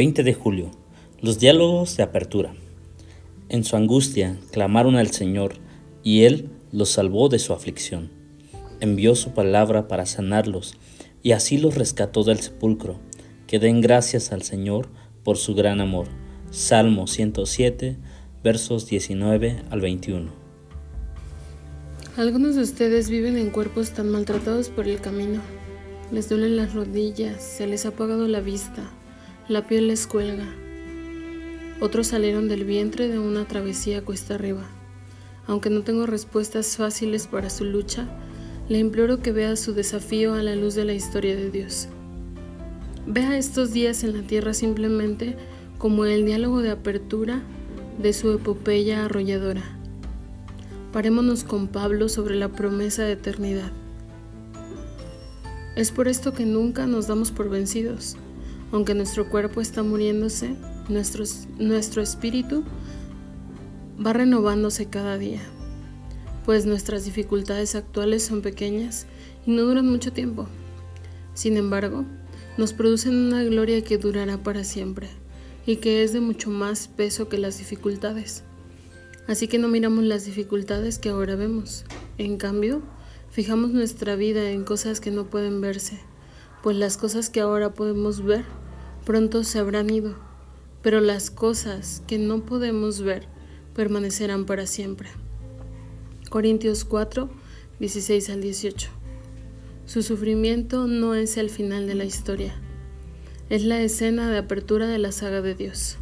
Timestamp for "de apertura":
1.98-2.54, 46.60-47.42, 104.30-104.86